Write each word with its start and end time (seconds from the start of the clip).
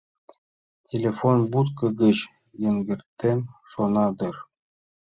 Телефон 0.89 1.37
будко 1.53 1.85
гыч 2.01 2.17
йыҥгыртем 2.61 3.39
шона 3.71 4.07
дыр. 4.17 4.35